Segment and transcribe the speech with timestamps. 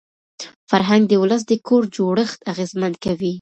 [0.69, 3.29] فرهنګ د ولس د کور جوړښت اغېزمن کوي.